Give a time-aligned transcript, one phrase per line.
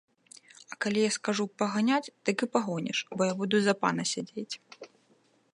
[0.75, 4.51] А калі я скажу паганяць, дык і пагоніш, бо я буду за пана сядзець!